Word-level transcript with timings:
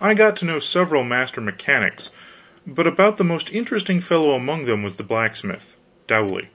I 0.00 0.14
got 0.14 0.36
to 0.36 0.44
know 0.44 0.60
several 0.60 1.02
master 1.02 1.40
mechanics, 1.40 2.10
but 2.64 2.86
about 2.86 3.18
the 3.18 3.24
most 3.24 3.50
interesting 3.50 4.00
fellow 4.00 4.30
among 4.36 4.66
them 4.66 4.84
was 4.84 4.94
the 4.94 5.02
blacksmith, 5.02 5.74
Dowley. 6.06 6.50